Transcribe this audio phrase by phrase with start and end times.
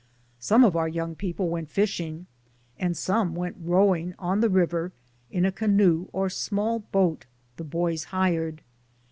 [0.39, 2.25] Some of our young people went fishing,
[2.79, 4.91] and some went rowing on the river
[5.29, 7.27] in a canoe or small boat
[7.57, 8.63] the boys hired.